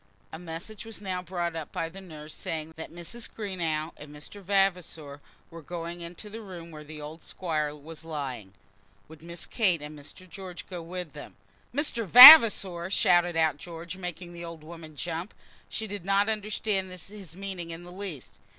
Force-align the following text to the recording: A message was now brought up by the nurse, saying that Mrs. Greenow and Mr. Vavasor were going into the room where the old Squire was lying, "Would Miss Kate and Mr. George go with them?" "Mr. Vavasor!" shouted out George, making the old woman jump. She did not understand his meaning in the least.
A 0.33 0.39
message 0.39 0.83
was 0.83 0.99
now 0.99 1.21
brought 1.21 1.55
up 1.55 1.71
by 1.71 1.87
the 1.87 2.01
nurse, 2.01 2.33
saying 2.33 2.73
that 2.75 2.91
Mrs. 2.91 3.29
Greenow 3.31 3.91
and 3.97 4.09
Mr. 4.09 4.41
Vavasor 4.41 5.21
were 5.51 5.61
going 5.61 6.01
into 6.01 6.27
the 6.27 6.41
room 6.41 6.71
where 6.71 6.83
the 6.83 6.99
old 6.99 7.23
Squire 7.23 7.75
was 7.75 8.03
lying, 8.03 8.55
"Would 9.07 9.21
Miss 9.21 9.45
Kate 9.45 9.79
and 9.79 9.95
Mr. 9.99 10.27
George 10.27 10.65
go 10.67 10.81
with 10.81 11.13
them?" 11.13 11.35
"Mr. 11.71 12.03
Vavasor!" 12.07 12.89
shouted 12.89 13.37
out 13.37 13.57
George, 13.57 13.95
making 13.95 14.33
the 14.33 14.43
old 14.43 14.63
woman 14.63 14.95
jump. 14.95 15.35
She 15.69 15.85
did 15.85 16.03
not 16.03 16.27
understand 16.29 16.89
his 16.91 17.35
meaning 17.35 17.69
in 17.69 17.83
the 17.83 17.91
least. 17.91 18.39